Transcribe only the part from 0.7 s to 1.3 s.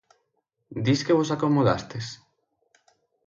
Dis que